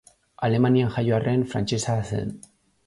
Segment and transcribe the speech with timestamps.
[0.47, 2.35] Alemanian jaio arren, frantsesa zen.